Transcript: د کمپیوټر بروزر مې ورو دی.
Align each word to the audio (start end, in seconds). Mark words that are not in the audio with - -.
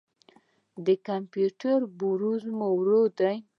د 0.85 0.87
کمپیوټر 1.07 1.79
بروزر 1.99 2.49
مې 2.57 2.67
ورو 2.77 3.01
دی. 3.19 3.35